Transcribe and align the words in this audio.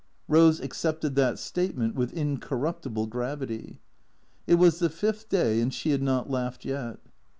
•Eose 0.35 0.59
accepted 0.63 1.13
that 1.15 1.37
statement 1.37 1.93
with 1.93 2.11
incorruptible 2.13 3.05
gravity. 3.05 3.77
It 4.47 4.55
was 4.55 4.79
the 4.79 4.89
fifth 4.89 5.29
day, 5.29 5.61
and 5.61 5.71
she 5.71 5.91
had 5.91 6.01
not 6.01 6.27
laughed 6.27 6.65
yet. 6.65 6.97